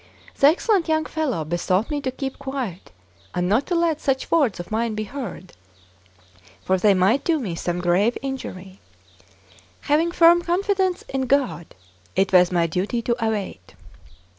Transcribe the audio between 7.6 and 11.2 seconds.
grave injury; having firm confidence